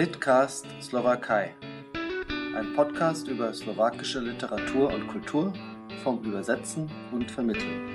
[0.00, 1.54] Litcast Slowakei.
[2.56, 5.52] Ein Podcast über slowakische Literatur und Kultur
[6.02, 7.86] vom Übersetzen und Vermitteln.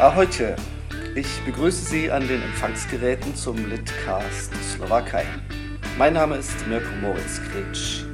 [0.00, 0.56] Ahojte!
[1.14, 5.26] Ich begrüße Sie an den Empfangsgeräten zum Litcast Slowakei.
[5.96, 8.09] Mein Name ist Mirko Moritz Kretsch.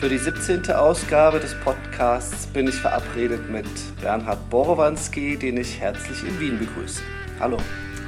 [0.00, 0.70] Für die 17.
[0.70, 3.66] Ausgabe des Podcasts bin ich verabredet mit
[4.00, 7.02] Bernhard Borowanski, den ich herzlich in Wien begrüße.
[7.38, 7.58] Hallo.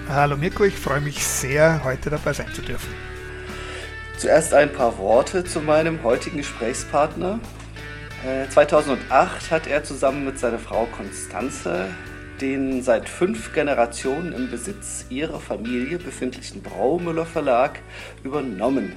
[0.09, 2.89] Hallo Mirko, ich freue mich sehr, heute dabei sein zu dürfen.
[4.17, 7.39] Zuerst ein paar Worte zu meinem heutigen Gesprächspartner.
[8.49, 11.91] 2008 äh, hat er zusammen mit seiner Frau Konstanze
[12.43, 17.79] den seit fünf Generationen im Besitz ihrer Familie befindlichen Braumüller Verlag
[18.25, 18.95] übernommen.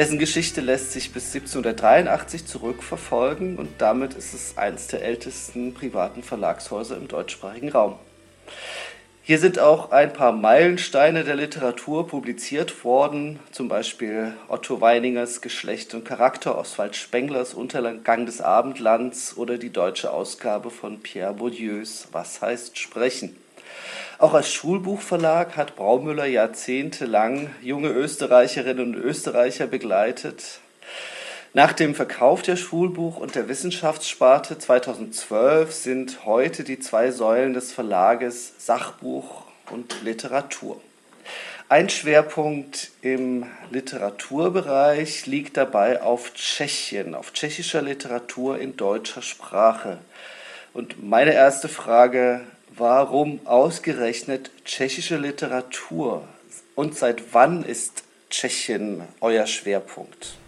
[0.00, 6.22] Dessen Geschichte lässt sich bis 1783 zurückverfolgen und damit ist es eines der ältesten privaten
[6.22, 7.96] Verlagshäuser im deutschsprachigen Raum.
[9.20, 15.92] Hier sind auch ein paar Meilensteine der Literatur publiziert worden, zum Beispiel Otto Weiningers Geschlecht
[15.92, 22.40] und Charakter, Oswald Spenglers Untergang des Abendlands oder die deutsche Ausgabe von Pierre Bourdieus Was
[22.40, 23.36] heißt sprechen.
[24.20, 30.60] Auch als Schulbuchverlag hat Braumüller jahrzehntelang junge Österreicherinnen und Österreicher begleitet.
[31.54, 37.72] Nach dem Verkauf der Schulbuch- und der Wissenschaftssparte 2012 sind heute die zwei Säulen des
[37.72, 40.78] Verlages Sachbuch und Literatur.
[41.70, 49.96] Ein Schwerpunkt im Literaturbereich liegt dabei auf Tschechien, auf tschechischer Literatur in deutscher Sprache.
[50.74, 52.42] Und meine erste Frage
[52.80, 56.26] Warum ausgerechnet tschechische Literatur?
[56.74, 60.38] Und seit wann ist Tschechien euer Schwerpunkt?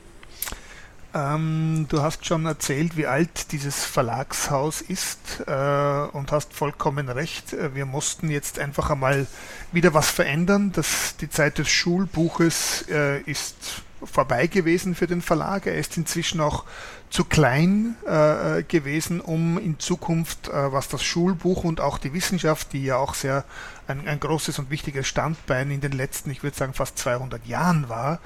[1.13, 7.53] Ähm, du hast schon erzählt, wie alt dieses Verlagshaus ist äh, und hast vollkommen recht.
[7.53, 9.27] Äh, wir mussten jetzt einfach einmal
[9.71, 10.73] wieder was verändern.
[10.73, 15.67] Das, die Zeit des Schulbuches äh, ist vorbei gewesen für den Verlag.
[15.67, 16.65] Er ist inzwischen auch
[17.11, 22.73] zu klein äh, gewesen, um in Zukunft, äh, was das Schulbuch und auch die Wissenschaft,
[22.73, 23.45] die ja auch sehr
[23.87, 27.91] ein, ein großes und wichtiges Standbein in den letzten, ich würde sagen, fast 200 Jahren
[27.91, 28.19] war,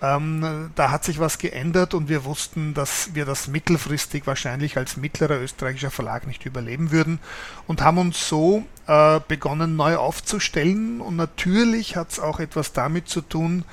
[0.00, 4.96] ähm, da hat sich was geändert und wir wussten, dass wir das mittelfristig wahrscheinlich als
[4.96, 7.20] mittlerer österreichischer Verlag nicht überleben würden
[7.68, 11.00] und haben uns so äh, begonnen, neu aufzustellen.
[11.00, 13.64] Und natürlich hat es auch etwas damit zu tun,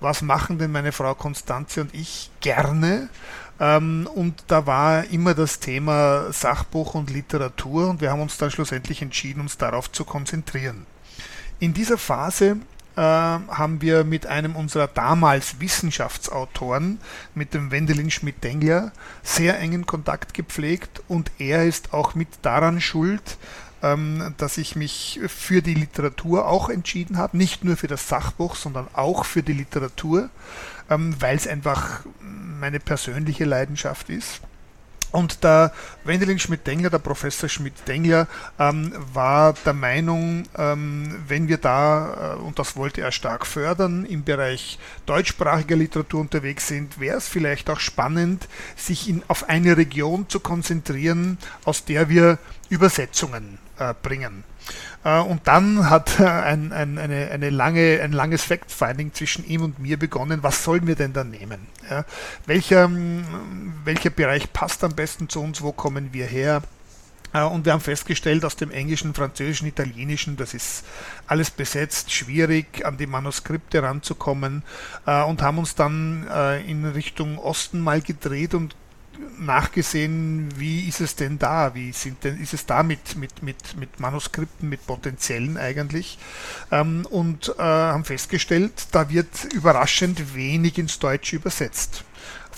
[0.00, 3.08] was machen denn meine Frau Konstanze und ich gerne.
[3.60, 8.50] Ähm, und da war immer das Thema Sachbuch und Literatur und wir haben uns dann
[8.50, 10.86] schlussendlich entschieden, uns darauf zu konzentrieren.
[11.58, 12.58] In dieser Phase
[12.96, 17.00] äh, haben wir mit einem unserer damals Wissenschaftsautoren,
[17.34, 18.92] mit dem Wendelin Schmidt-Dengler,
[19.22, 23.38] sehr engen Kontakt gepflegt und er ist auch mit daran schuld,
[23.80, 28.88] dass ich mich für die Literatur auch entschieden habe, nicht nur für das Sachbuch, sondern
[28.92, 30.30] auch für die Literatur,
[30.90, 34.40] ähm, weil es einfach meine persönliche Leidenschaft ist.
[35.10, 35.72] Und der
[36.04, 38.26] Wendelin Schmidt-Dengler, der Professor Schmidt-Dengler,
[38.58, 44.04] ähm, war der Meinung, ähm, wenn wir da, äh, und das wollte er stark fördern,
[44.04, 49.76] im Bereich deutschsprachiger Literatur unterwegs sind, wäre es vielleicht auch spannend, sich in, auf eine
[49.76, 54.44] Region zu konzentrieren, aus der wir Übersetzungen äh, bringen.
[55.04, 59.78] Äh, und dann hat ein, ein, eine, eine lange, ein langes Fact-Finding zwischen ihm und
[59.78, 60.42] mir begonnen.
[60.42, 61.66] Was sollen wir denn da nehmen?
[61.88, 62.04] Ja,
[62.46, 62.90] welcher,
[63.84, 65.62] welcher Bereich passt am besten zu uns?
[65.62, 66.62] Wo kommen wir her?
[67.32, 70.84] Äh, und wir haben festgestellt, aus dem Englischen, Französischen, Italienischen, das ist
[71.26, 74.62] alles besetzt, schwierig an die Manuskripte ranzukommen
[75.04, 76.26] und haben uns dann
[76.66, 78.74] in Richtung Osten mal gedreht und
[79.38, 81.74] nachgesehen, wie ist es denn da?
[81.74, 86.18] Wie sind denn, ist es da mit, mit, mit, mit Manuskripten, mit Potenziellen eigentlich?
[86.70, 92.04] Ähm, und äh, haben festgestellt, da wird überraschend wenig ins Deutsche übersetzt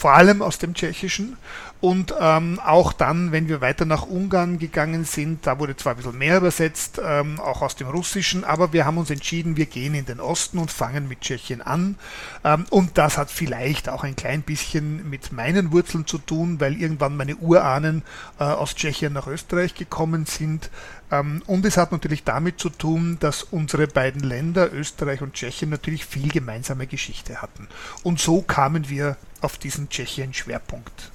[0.01, 1.37] vor allem aus dem Tschechischen.
[1.81, 5.97] Und ähm, auch dann, wenn wir weiter nach Ungarn gegangen sind, da wurde zwar ein
[5.97, 9.95] bisschen mehr übersetzt, ähm, auch aus dem Russischen, aber wir haben uns entschieden, wir gehen
[9.95, 11.97] in den Osten und fangen mit Tschechien an.
[12.45, 16.79] Ähm, und das hat vielleicht auch ein klein bisschen mit meinen Wurzeln zu tun, weil
[16.79, 18.03] irgendwann meine Urahnen
[18.39, 20.71] äh, aus Tschechien nach Österreich gekommen sind.
[21.11, 25.71] Ähm, und es hat natürlich damit zu tun, dass unsere beiden Länder, Österreich und Tschechien,
[25.71, 27.69] natürlich viel gemeinsame Geschichte hatten.
[28.03, 31.11] Und so kamen wir auf diesen Tschechien-Schwerpunkt.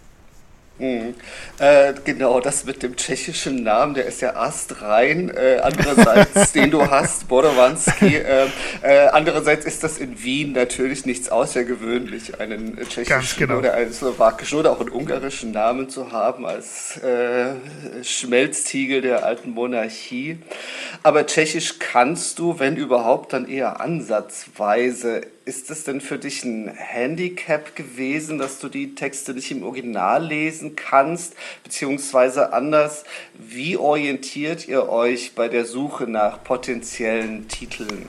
[0.78, 1.16] Mhm.
[1.58, 5.30] Äh, genau, das mit dem tschechischen Namen, der ist ja astrein.
[5.30, 8.18] Äh, andererseits, den du hast, Bodowanski.
[8.18, 8.48] Äh,
[8.82, 13.60] äh, andererseits ist das in Wien natürlich nichts außergewöhnlich, einen tschechischen genau.
[13.60, 17.54] oder einen slowakischen oder auch einen ungarischen Namen zu haben als äh,
[18.04, 20.40] Schmelztiegel der alten Monarchie.
[21.04, 26.68] Aber Tschechisch kannst du, wenn überhaupt, dann eher ansatzweise ist es denn für dich ein
[26.76, 31.36] Handicap gewesen, dass du die Texte nicht im Original lesen kannst?
[31.64, 33.04] Beziehungsweise anders,
[33.38, 38.08] wie orientiert ihr euch bei der Suche nach potenziellen Titeln?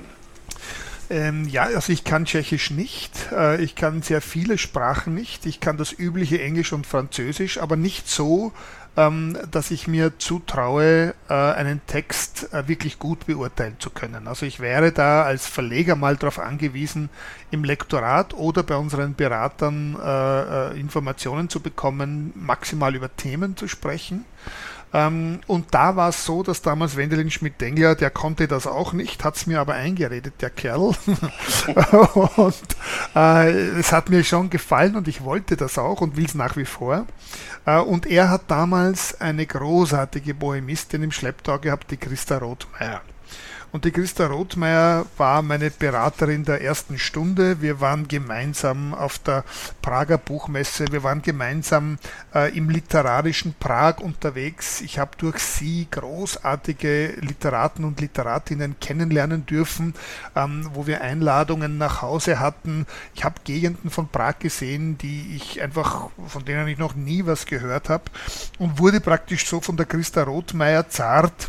[1.09, 3.13] Ähm, ja, also ich kann Tschechisch nicht.
[3.31, 5.47] Äh, ich kann sehr viele Sprachen nicht.
[5.47, 8.53] Ich kann das übliche Englisch und Französisch, aber nicht so,
[8.97, 14.27] ähm, dass ich mir zutraue, äh, einen Text äh, wirklich gut beurteilen zu können.
[14.27, 17.11] Also ich wäre da als Verleger mal darauf angewiesen,
[17.51, 24.25] im Lektorat oder bei unseren Beratern äh, Informationen zu bekommen, maximal über Themen zu sprechen.
[24.93, 29.25] Ähm, und da war es so, dass damals Wendelin Schmidt-Dengler, der konnte das auch nicht,
[29.25, 30.79] hat es mir aber eingeredet, der Kerl.
[32.37, 32.55] und
[33.15, 36.57] äh, es hat mir schon gefallen und ich wollte das auch und will es nach
[36.57, 37.07] wie vor.
[37.67, 43.03] Äh, und er hat damals eine großartige Bohemistin im Schlepptau gehabt, die Christa Rothmeier.
[43.77, 47.61] Und die Christa Rothmeier war meine Beraterin der ersten Stunde.
[47.61, 49.45] Wir waren gemeinsam auf der
[49.83, 50.87] Prager Buchmesse.
[50.91, 51.99] Wir waren gemeinsam
[52.35, 54.81] äh, im literarischen Prag unterwegs.
[54.81, 59.93] Ich habe durch sie großartige Literaten und Literatinnen kennenlernen dürfen,
[60.35, 62.87] ähm, wo wir Einladungen nach Hause hatten.
[63.15, 67.45] Ich habe Gegenden von Prag gesehen, die ich einfach, von denen ich noch nie was
[67.45, 68.05] gehört habe
[68.59, 71.49] und wurde praktisch so von der Christa Rothmeier zart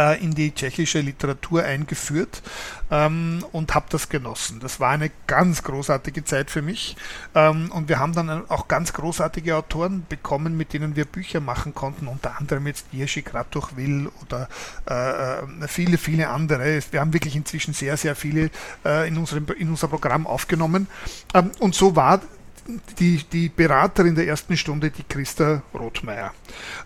[0.00, 2.42] äh, in die tschechische Literatur eingeführt
[2.90, 4.60] ähm, und habe das genossen.
[4.60, 6.96] Das war eine ganz großartige Zeit für mich
[7.34, 11.74] ähm, und wir haben dann auch ganz großartige Autoren bekommen, mit denen wir Bücher machen
[11.74, 14.48] konnten, unter anderem jetzt Jerzy Kratuch-Will oder
[14.88, 16.80] äh, äh, viele, viele andere.
[16.90, 18.50] Wir haben wirklich inzwischen sehr, sehr viele
[18.84, 20.86] äh, in, unserem, in unser Programm aufgenommen
[21.34, 22.20] ähm, und so war
[22.98, 26.32] die, die Beraterin der ersten Stunde, die Christa Rothmeier.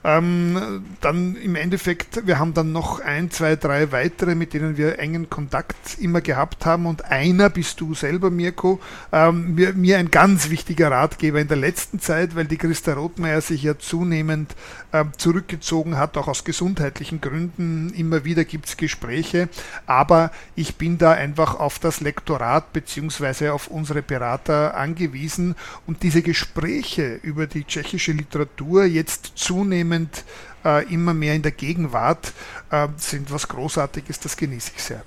[0.05, 4.99] Ähm, dann im Endeffekt, wir haben dann noch ein, zwei, drei weitere, mit denen wir
[4.99, 6.87] engen Kontakt immer gehabt haben.
[6.87, 8.81] Und einer bist du selber, Mirko,
[9.13, 13.41] ähm, mir, mir, ein ganz wichtiger Ratgeber in der letzten Zeit, weil die Christa Rothmeier
[13.41, 14.55] sich ja zunehmend
[14.93, 17.93] äh, zurückgezogen hat, auch aus gesundheitlichen Gründen.
[17.95, 19.49] Immer wieder gibt es Gespräche,
[19.87, 23.49] aber ich bin da einfach auf das Lektorat bzw.
[23.49, 25.55] auf unsere Berater angewiesen
[25.87, 30.25] und diese Gespräche über die tschechische Literatur jetzt zunehmend
[30.65, 32.33] äh, immer mehr in der Gegenwart
[32.71, 35.05] äh, sind was Großartiges, das genieße ich sehr.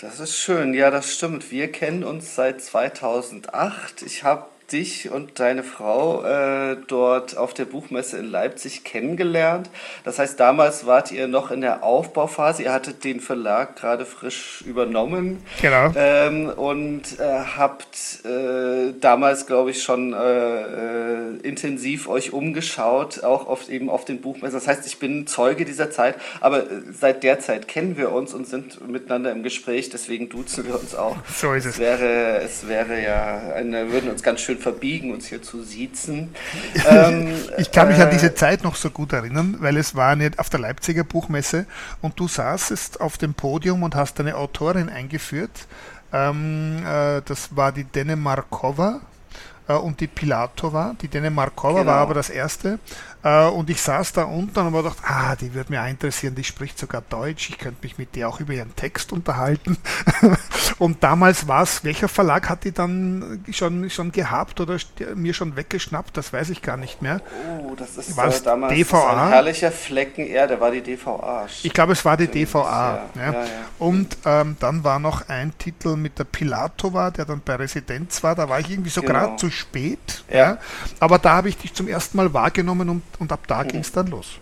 [0.00, 1.50] Das ist schön, ja, das stimmt.
[1.50, 4.02] Wir kennen uns seit 2008.
[4.02, 9.70] Ich habe dich und deine Frau äh, dort auf der Buchmesse in Leipzig kennengelernt.
[10.04, 12.64] Das heißt, damals wart ihr noch in der Aufbauphase.
[12.64, 15.42] Ihr hattet den Verlag gerade frisch übernommen.
[15.62, 15.92] Genau.
[15.96, 23.46] Ähm, und äh, habt äh, damals, glaube ich, schon äh, äh, intensiv euch umgeschaut, auch
[23.46, 24.54] auf, eben auf den Buchmessen.
[24.54, 28.34] Das heißt, ich bin Zeuge dieser Zeit, aber äh, seit der Zeit kennen wir uns
[28.34, 29.88] und sind miteinander im Gespräch.
[29.88, 31.16] Deswegen duzen wir uns auch.
[31.34, 31.74] So ist es.
[31.74, 36.34] Es wäre, es wäre ja, eine, würden uns ganz schön verbiegen, uns hier zu siezen.
[36.88, 40.16] ähm, ich kann mich äh, an diese Zeit noch so gut erinnern, weil es war
[40.16, 41.66] nicht auf der Leipziger Buchmesse
[42.02, 45.66] und du saßest auf dem Podium und hast eine Autorin eingeführt.
[46.12, 50.94] Ähm, äh, das war die Dänemarkova äh, und die Pilatova.
[51.00, 51.92] Die Dänemarkova genau.
[51.92, 52.78] war aber das erste.
[53.22, 56.44] Äh, und ich saß da unten und habe gedacht, ah, die würde mir interessieren, die
[56.44, 59.76] spricht sogar Deutsch, ich könnte mich mit der auch über ihren Text unterhalten.
[60.78, 64.76] und damals war es, welcher Verlag hat die dann schon, schon gehabt oder
[65.16, 67.20] mir schon weggeschnappt, das weiß ich gar nicht mehr.
[67.60, 69.24] Oh, das ist war äh, damals DVA?
[69.24, 71.48] ein herrlicher Flecken Erde, war die DVA.
[71.64, 73.02] Ich glaube, es war die DVA.
[73.16, 73.22] Ja.
[73.22, 73.32] Ja.
[73.32, 73.44] Ja,
[73.80, 78.36] und ähm, dann war noch ein Titel mit der Pilatova, der dann bei Residenz war,
[78.36, 79.12] da war ich irgendwie so genau.
[79.12, 80.24] gerade zu spät.
[80.32, 80.58] Ja.
[81.00, 83.92] Aber da habe ich dich zum ersten Mal wahrgenommen und und ab da ging es
[83.92, 84.38] dann los.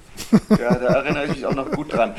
[0.50, 2.14] Ja, da erinnere ich mich auch noch gut dran.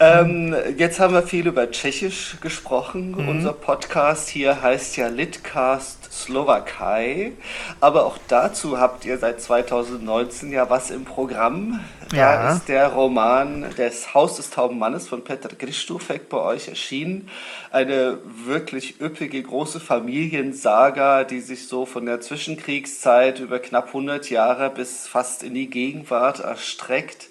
[0.00, 3.12] Ähm, jetzt haben wir viel über Tschechisch gesprochen.
[3.12, 3.28] Mhm.
[3.28, 7.32] Unser Podcast hier heißt ja Litcast Slowakei.
[7.80, 11.80] Aber auch dazu habt ihr seit 2019 ja was im Programm.
[12.10, 12.52] Da ja.
[12.52, 17.28] ist der Roman Das Haus des tauben Mannes von Petr Christufek bei euch erschienen.
[17.70, 24.70] Eine wirklich üppige große Familiensaga, die sich so von der Zwischenkriegszeit über knapp 100 Jahre
[24.70, 27.28] bis fast in die Gegenwart erstreckt.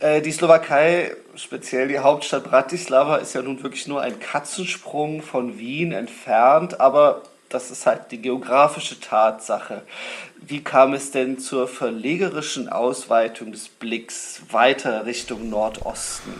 [0.00, 5.58] Äh, die Slowakei, speziell die Hauptstadt Bratislava, ist ja nun wirklich nur ein Katzensprung von
[5.58, 9.82] Wien entfernt, aber das ist halt die geografische Tatsache.
[10.36, 16.32] Wie kam es denn zur verlegerischen Ausweitung des Blicks weiter Richtung Nordosten?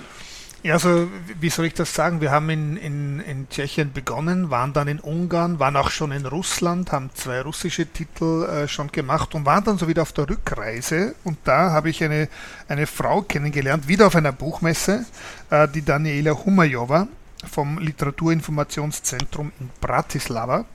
[0.62, 1.08] Ja, also
[1.40, 2.20] wie soll ich das sagen?
[2.20, 6.26] Wir haben in, in, in Tschechien begonnen, waren dann in Ungarn, waren auch schon in
[6.26, 10.28] Russland, haben zwei russische Titel äh, schon gemacht und waren dann so wieder auf der
[10.28, 11.14] Rückreise.
[11.24, 12.28] Und da habe ich eine,
[12.68, 15.06] eine Frau kennengelernt, wieder auf einer Buchmesse,
[15.48, 17.08] äh, die Daniela Humajowa
[17.50, 20.66] vom Literaturinformationszentrum in Bratislava.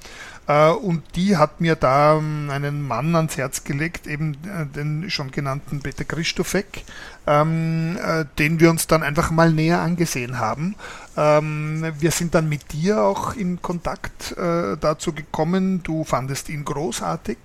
[0.48, 5.10] Äh, und die hat mir da ähm, einen Mann ans Herz gelegt, eben äh, den
[5.10, 6.84] schon genannten Peter Christofek,
[7.26, 10.76] ähm, äh, den wir uns dann einfach mal näher angesehen haben.
[11.18, 15.82] Ähm, wir sind dann mit dir auch in Kontakt dazu gekommen.
[15.84, 17.38] Du fandest ihn großartig.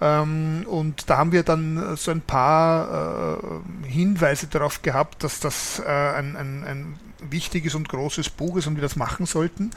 [0.00, 6.64] und da haben wir dann so ein paar Hinweise darauf gehabt, dass das ein, ein,
[6.64, 9.70] ein wichtiges und großes Buch ist und wir das machen sollten.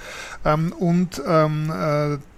[0.80, 1.22] und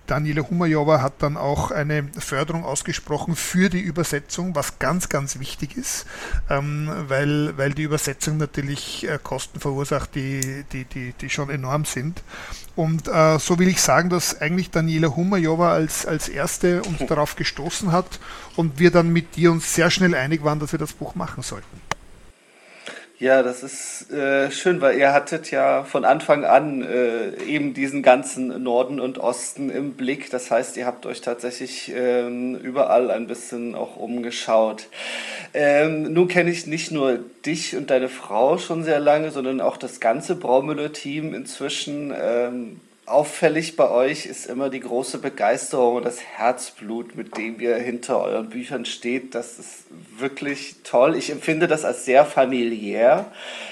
[0.08, 5.78] Daniele Humajowa hat dann auch eine Förderung ausgesprochen für die Übersetzung, was ganz, ganz wichtig
[5.78, 6.06] ist,
[6.50, 11.86] ähm, weil, weil die Übersetzung natürlich äh, Kosten verursacht, die, die, die, die schon enorm
[11.86, 12.24] sind.
[12.76, 17.36] Und äh, so will ich sagen, dass eigentlich Daniela Humajowa als, als erste uns darauf
[17.36, 18.20] gestoßen hat
[18.56, 21.44] und wir dann mit dir uns sehr schnell einig waren, dass wir das Buch machen
[21.44, 21.87] sollten.
[23.20, 28.04] Ja, das ist äh, schön, weil ihr hattet ja von Anfang an äh, eben diesen
[28.04, 30.30] ganzen Norden und Osten im Blick.
[30.30, 34.86] Das heißt, ihr habt euch tatsächlich ähm, überall ein bisschen auch umgeschaut.
[35.56, 39.78] Ähm, nun kenne ich nicht nur dich und deine Frau schon sehr lange, sondern auch
[39.78, 42.14] das ganze Braumüller-Team inzwischen.
[42.16, 47.78] Ähm, Auffällig bei euch ist immer die große Begeisterung und das Herzblut, mit dem ihr
[47.78, 49.34] hinter euren Büchern steht.
[49.34, 49.86] Das ist
[50.18, 51.16] wirklich toll.
[51.16, 53.32] Ich empfinde das als sehr familiär,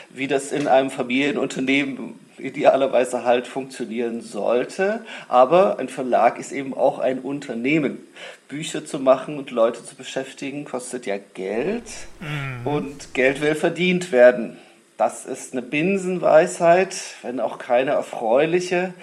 [0.09, 5.03] wie das in einem Familienunternehmen idealerweise halt funktionieren sollte.
[5.27, 8.07] Aber ein Verlag ist eben auch ein Unternehmen.
[8.47, 11.83] Bücher zu machen und Leute zu beschäftigen kostet ja Geld
[12.21, 12.65] mhm.
[12.65, 14.55] und Geld will verdient werden.
[14.97, 18.93] Das ist eine Binsenweisheit, wenn auch keine erfreuliche,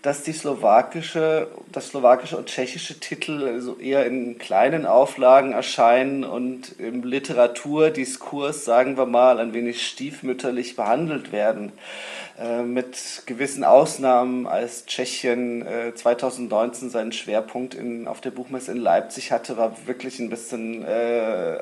[0.00, 6.80] dass die slowakische, das slowakische und tschechische Titel also eher in kleinen Auflagen erscheinen und
[6.80, 11.72] im Literaturdiskurs, sagen wir mal, ein wenig stiefmütterlich behandelt werden.
[12.40, 18.78] Äh, mit gewissen Ausnahmen, als Tschechien äh, 2019 seinen Schwerpunkt in, auf der Buchmesse in
[18.78, 21.58] Leipzig hatte, war wirklich ein bisschen äh,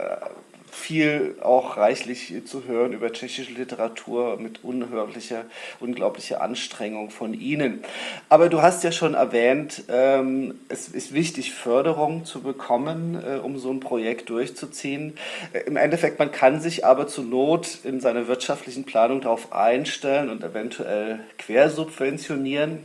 [0.70, 5.44] viel auch reichlich zu hören über tschechische Literatur mit unhörlicher,
[5.80, 7.82] unglaublicher Anstrengung von Ihnen.
[8.28, 13.58] Aber du hast ja schon erwähnt, ähm, es ist wichtig, Förderung zu bekommen, äh, um
[13.58, 15.14] so ein Projekt durchzuziehen.
[15.52, 20.30] Äh, Im Endeffekt, man kann sich aber zur Not in seiner wirtschaftlichen Planung darauf einstellen
[20.30, 22.78] und eventuell quersubventionieren.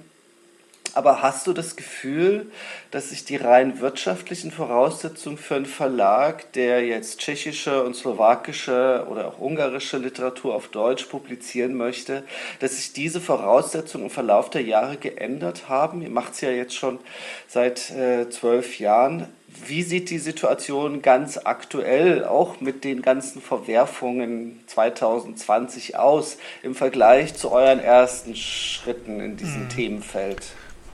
[0.95, 2.49] Aber hast du das Gefühl,
[2.89, 9.27] dass sich die rein wirtschaftlichen Voraussetzungen für einen Verlag, der jetzt tschechische und slowakische oder
[9.27, 12.23] auch ungarische Literatur auf Deutsch publizieren möchte,
[12.61, 16.01] dass sich diese Voraussetzungen im Verlauf der Jahre geändert haben?
[16.01, 16.99] Ihr macht es ja jetzt schon
[17.45, 19.27] seit äh, zwölf Jahren.
[19.67, 27.35] Wie sieht die Situation ganz aktuell auch mit den ganzen Verwerfungen 2020 aus im Vergleich
[27.35, 29.69] zu euren ersten Schritten in diesem hm.
[29.69, 30.53] Themenfeld?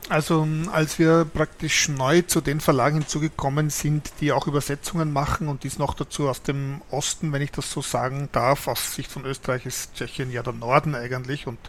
[0.09, 5.63] Also als wir praktisch neu zu den Verlagen hinzugekommen sind, die auch Übersetzungen machen und
[5.63, 9.25] dies noch dazu aus dem Osten, wenn ich das so sagen darf, aus Sicht von
[9.25, 11.59] Österreich ist Tschechien ja der Norden eigentlich und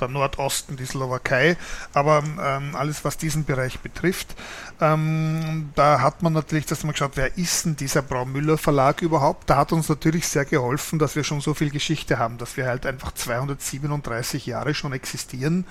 [0.00, 1.56] der Nordosten die Slowakei,
[1.92, 4.34] aber ähm, alles was diesen Bereich betrifft,
[4.80, 9.50] ähm, da hat man natürlich dass man geschaut, wer ist denn dieser Braumüller Verlag überhaupt?
[9.50, 12.66] Da hat uns natürlich sehr geholfen, dass wir schon so viel Geschichte haben, dass wir
[12.66, 15.66] halt einfach 237 Jahre schon existieren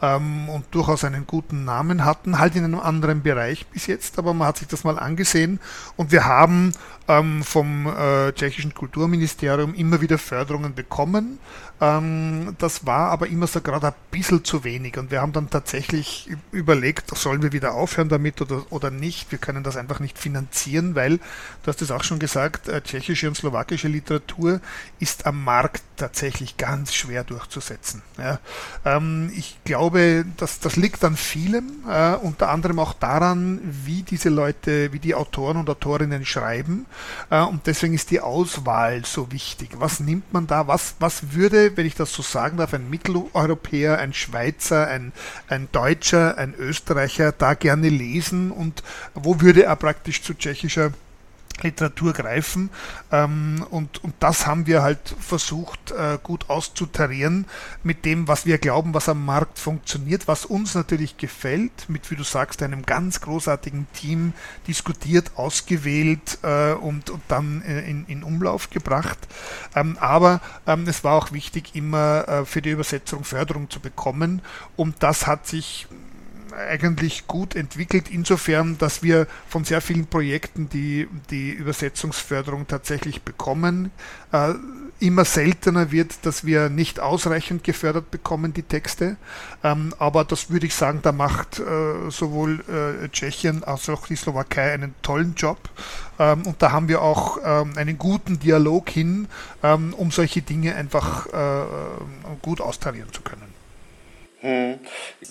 [0.00, 4.34] ähm, und durchaus einen guten Namen hatten, halt in einem anderen Bereich bis jetzt, aber
[4.34, 5.60] man hat sich das mal angesehen
[5.96, 6.72] und wir haben
[7.08, 11.38] ähm, vom äh, tschechischen Kulturministerium immer wieder Förderungen bekommen.
[11.80, 15.50] Ähm, das war aber immer so gerade ein bisschen zu wenig und wir haben dann
[15.50, 19.32] tatsächlich überlegt, sollen wir wieder aufhören damit oder, oder nicht.
[19.32, 23.28] Wir können das einfach nicht finanzieren, weil, du hast es auch schon gesagt, äh, tschechische
[23.28, 24.60] und slowakische Literatur
[25.00, 28.02] ist am Markt tatsächlich ganz schwer durchzusetzen.
[28.18, 28.38] Ja.
[28.84, 34.28] Ähm, ich glaube, dass das liegt an vielem, äh, unter anderem auch daran, wie diese
[34.28, 36.86] Leute, wie die Autoren und Autorinnen schreiben.
[37.30, 39.70] Äh, und deswegen ist die Auswahl so wichtig.
[39.74, 40.66] Was nimmt man da?
[40.66, 45.12] Was, was würde, wenn ich das so sagen darf, ein Mitteleuropäer, ein Schweizer, ein,
[45.48, 48.82] ein Deutscher, ein Österreicher da gerne lesen und
[49.14, 50.92] wo würde er praktisch zu tschechischer
[51.62, 52.70] Literatur greifen.
[53.12, 57.46] Ähm, und, und das haben wir halt versucht äh, gut auszutarieren
[57.82, 62.16] mit dem, was wir glauben, was am Markt funktioniert, was uns natürlich gefällt, mit, wie
[62.16, 64.32] du sagst, einem ganz großartigen Team
[64.66, 69.18] diskutiert, ausgewählt äh, und, und dann äh, in, in Umlauf gebracht.
[69.74, 74.42] Ähm, aber ähm, es war auch wichtig, immer äh, für die Übersetzung Förderung zu bekommen.
[74.76, 75.86] Und das hat sich
[76.52, 83.90] eigentlich gut entwickelt, insofern, dass wir von sehr vielen Projekten die, die Übersetzungsförderung tatsächlich bekommen.
[84.32, 84.54] Äh,
[85.00, 89.16] immer seltener wird, dass wir nicht ausreichend gefördert bekommen, die Texte.
[89.62, 94.16] Ähm, aber das würde ich sagen, da macht äh, sowohl äh, Tschechien als auch die
[94.16, 95.58] Slowakei einen tollen Job.
[96.18, 99.28] Ähm, und da haben wir auch ähm, einen guten Dialog hin,
[99.62, 101.26] um solche Dinge einfach
[102.42, 103.53] gut austarieren zu können.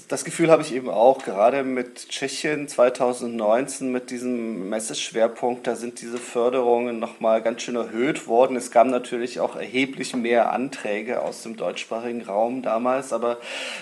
[0.07, 6.01] Das Gefühl habe ich eben auch, gerade mit Tschechien 2019, mit diesem Messeschwerpunkt, da sind
[6.01, 8.55] diese Förderungen nochmal ganz schön erhöht worden.
[8.55, 13.37] Es gab natürlich auch erheblich mehr Anträge aus dem deutschsprachigen Raum damals, aber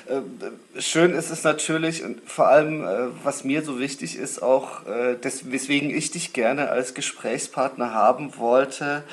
[0.07, 4.85] äh, schön ist es natürlich und vor allem, äh, was mir so wichtig ist, auch
[4.85, 9.03] äh, des, weswegen ich dich gerne als Gesprächspartner haben wollte,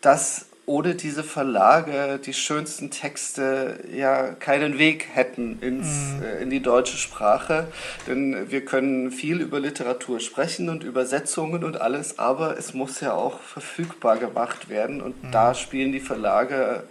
[0.00, 6.22] dass ohne diese Verlage die schönsten Texte ja keinen Weg hätten ins, mhm.
[6.22, 7.68] äh, in die deutsche Sprache.
[8.06, 13.12] Denn wir können viel über Literatur sprechen und Übersetzungen und alles, aber es muss ja
[13.12, 15.02] auch verfügbar gemacht werden.
[15.02, 15.30] Und mhm.
[15.32, 16.84] da spielen die Verlage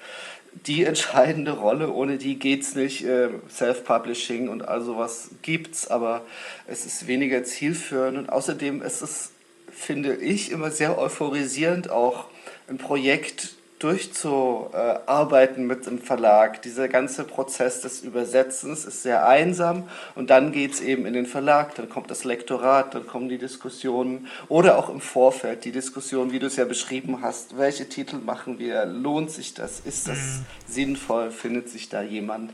[0.68, 1.92] die entscheidende Rolle.
[1.92, 3.04] Ohne die geht's nicht.
[3.06, 6.22] Äh, Self-Publishing und all sowas gibt's, aber
[6.68, 8.20] es ist weniger zielführend.
[8.20, 9.32] Und außerdem ist es,
[9.72, 12.28] finde ich, immer sehr euphorisierend auch
[12.70, 16.62] ein Projekt durchzuarbeiten mit dem Verlag.
[16.62, 21.26] Dieser ganze Prozess des Übersetzens ist sehr einsam und dann geht es eben in den
[21.26, 26.32] Verlag, dann kommt das Lektorat, dann kommen die Diskussionen oder auch im Vorfeld die Diskussion,
[26.32, 30.18] wie du es ja beschrieben hast, welche Titel machen wir, lohnt sich das, ist das
[30.18, 30.46] mhm.
[30.66, 32.54] sinnvoll, findet sich da jemand.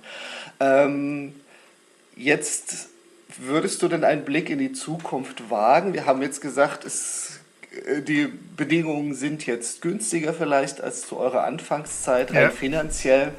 [0.60, 1.36] Ähm,
[2.16, 2.90] jetzt
[3.38, 5.94] würdest du denn einen Blick in die Zukunft wagen?
[5.94, 7.39] Wir haben jetzt gesagt, es
[8.08, 12.50] die Bedingungen sind jetzt günstiger vielleicht als zu eurer Anfangszeit, rein ja.
[12.50, 13.34] finanziell.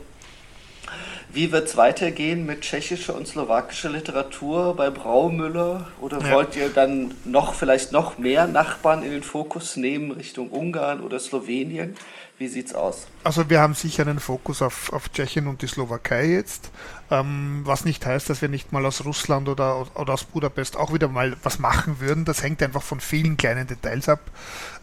[1.33, 5.87] Wie wird es weitergehen mit tschechischer und slowakischer Literatur bei Braumüller?
[6.01, 6.33] Oder ja.
[6.33, 11.21] wollt ihr dann noch vielleicht noch mehr Nachbarn in den Fokus nehmen Richtung Ungarn oder
[11.21, 11.97] Slowenien?
[12.41, 13.07] Wie sieht's aus?
[13.23, 16.71] Also wir haben sicher einen Fokus auf, auf Tschechien und die Slowakei jetzt,
[17.11, 20.91] ähm, was nicht heißt, dass wir nicht mal aus Russland oder, oder aus Budapest auch
[20.95, 22.25] wieder mal was machen würden.
[22.25, 24.21] Das hängt einfach von vielen kleinen Details ab.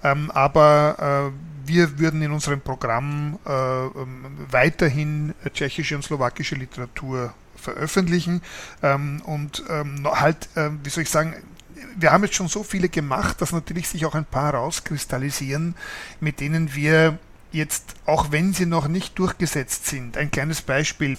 [0.04, 7.34] Ähm, aber äh, wir würden in unserem Programm äh, ähm, weiterhin tschechische und slowakische Literatur
[7.56, 8.43] veröffentlichen
[8.84, 11.34] ähm, und ähm, halt, äh, wie soll ich sagen,
[11.96, 15.76] wir haben jetzt schon so viele gemacht, dass natürlich sich auch ein paar rauskristallisieren,
[16.20, 17.17] mit denen wir
[17.52, 21.18] jetzt, auch wenn sie noch nicht durchgesetzt sind, ein kleines Beispiel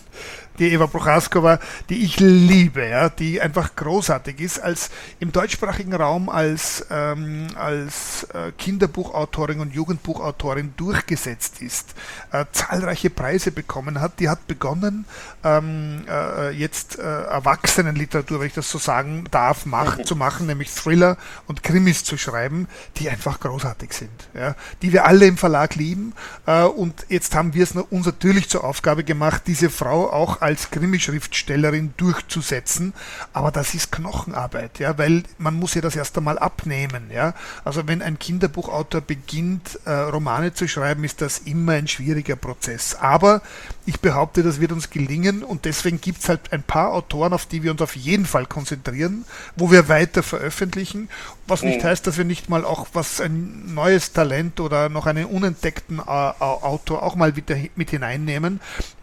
[0.59, 6.29] die Eva Prochaskova, die ich liebe, ja, die einfach großartig ist, als im deutschsprachigen Raum
[6.29, 11.95] als, ähm, als äh, Kinderbuchautorin und Jugendbuchautorin durchgesetzt ist,
[12.33, 14.21] äh, zahlreiche Preise bekommen hat.
[14.21, 15.05] Die hat begonnen,
[15.45, 20.71] ähm, äh, jetzt äh, Erwachsenenliteratur, wenn ich das so sagen darf, macht, zu machen, nämlich
[20.73, 25.77] Thriller und Krimis zu schreiben, die einfach großartig sind, ja, die wir alle im Verlag
[25.77, 26.13] lieben.
[26.47, 30.71] Äh, und jetzt haben wir es uns natürlich zur Aufgabe gemacht, diese Frau auch als
[30.71, 32.95] Krimischriftstellerin durchzusetzen.
[33.33, 37.35] Aber das ist Knochenarbeit, ja, weil man muss ja das erst einmal abnehmen, ja.
[37.65, 42.95] Also wenn ein Kinderbuchautor beginnt, äh, Romane zu schreiben, ist das immer ein schwieriger Prozess.
[42.95, 43.43] Aber
[43.87, 47.47] ich behaupte, das wird uns gelingen und deswegen gibt es halt ein paar Autoren, auf
[47.47, 49.25] die wir uns auf jeden Fall konzentrieren,
[49.57, 51.09] wo wir weiter veröffentlichen,
[51.49, 51.89] was nicht mhm.
[51.89, 56.03] heißt, dass wir nicht mal auch was ein neues Talent oder noch einen unentdeckten äh,
[56.03, 58.61] Autor auch mal wieder mit hineinnehmen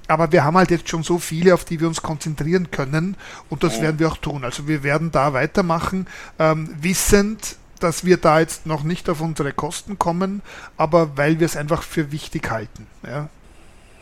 [0.08, 3.18] aber wir haben halt jetzt schon so viele, auf die wir uns konzentrieren können
[3.50, 4.44] und das werden wir auch tun.
[4.44, 6.08] Also wir werden da weitermachen,
[6.40, 10.42] ähm, wissend, dass wir da jetzt noch nicht auf unsere Kosten kommen,
[10.78, 12.88] aber weil wir es einfach für wichtig halten.
[13.06, 13.30] Ja,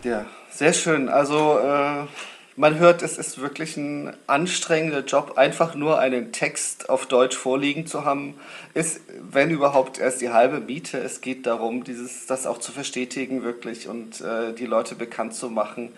[0.03, 1.09] ja sehr schön.
[1.09, 2.05] Also äh
[2.55, 7.87] man hört, es ist wirklich ein anstrengender Job, einfach nur einen Text auf Deutsch vorliegen
[7.87, 8.35] zu haben,
[8.73, 10.99] ist, wenn überhaupt, erst die halbe Miete.
[10.99, 15.49] Es geht darum, dieses, das auch zu verstetigen wirklich und äh, die Leute bekannt zu
[15.49, 15.91] machen.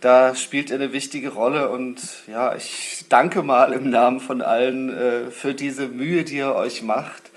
[0.00, 4.96] Da spielt er eine wichtige Rolle und ja, ich danke mal im Namen von allen
[4.96, 7.30] äh, für diese Mühe, die ihr euch macht.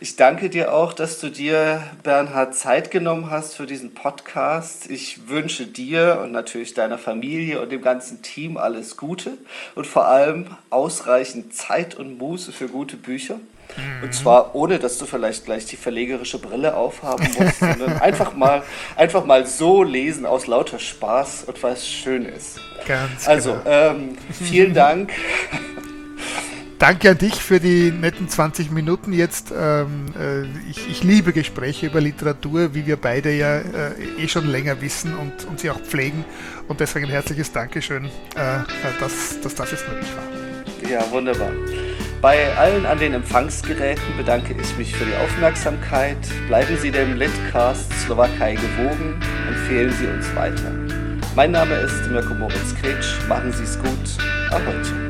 [0.00, 4.88] Ich danke dir auch, dass du dir, Bernhard, Zeit genommen hast für diesen Podcast.
[4.88, 9.32] Ich wünsche dir und natürlich deiner Familie und dem ganzen Team alles Gute
[9.74, 13.40] und vor allem ausreichend Zeit und Muße für gute Bücher.
[13.76, 14.04] Mhm.
[14.04, 18.62] Und zwar ohne, dass du vielleicht gleich die verlegerische Brille aufhaben musst, sondern einfach mal,
[18.94, 22.60] einfach mal so lesen aus lauter Spaß und was schön ist.
[22.86, 23.90] Ganz also, genau.
[23.90, 25.10] ähm, vielen Dank.
[26.78, 29.52] Danke an dich für die netten 20 Minuten jetzt.
[29.56, 33.64] Ähm, äh, ich, ich, liebe Gespräche über Literatur, wie wir beide ja äh,
[34.16, 36.24] eh schon länger wissen und, und sie auch pflegen.
[36.68, 38.08] Und deswegen ein herzliches Dankeschön, äh,
[39.00, 40.88] dass, dass das jetzt möglich war.
[40.88, 41.50] Ja, wunderbar.
[42.20, 46.18] Bei allen an den Empfangsgeräten bedanke ich mich für die Aufmerksamkeit.
[46.46, 50.72] Bleiben Sie dem Litcast Slowakei gewogen, empfehlen Sie uns weiter.
[51.34, 53.06] Mein Name ist Mirko Moritz Kretsch.
[53.28, 54.24] Machen Sie es gut.
[54.50, 55.07] Ahoi.